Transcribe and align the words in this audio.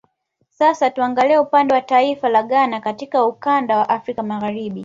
Sasa 0.49 0.89
tuangalie 0.89 1.39
upande 1.39 1.73
wa 1.73 1.81
taifa 1.81 2.29
la 2.29 2.43
Ghana 2.43 2.79
katika 2.79 3.25
ukanda 3.25 3.77
wa 3.77 3.89
Afrika 3.89 4.23
Magharibi 4.23 4.79